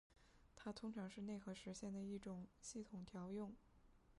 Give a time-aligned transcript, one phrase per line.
[0.55, 3.53] 它通常是内核实现的一种系统调用。